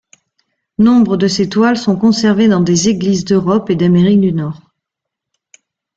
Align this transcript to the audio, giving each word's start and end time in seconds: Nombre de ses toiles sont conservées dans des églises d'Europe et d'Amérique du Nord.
Nombre 0.79 1.15
de 1.15 1.27
ses 1.27 1.47
toiles 1.47 1.77
sont 1.77 1.95
conservées 1.95 2.47
dans 2.47 2.61
des 2.61 2.89
églises 2.89 3.23
d'Europe 3.23 3.69
et 3.69 3.75
d'Amérique 3.75 4.19
du 4.21 4.33
Nord. 4.33 4.73